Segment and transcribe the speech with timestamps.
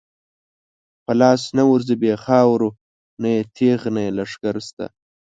[1.05, 2.69] په لاس نه ورځی بی خاورو،
[3.21, 4.85] نه یی تیغ نه یی لښکر شته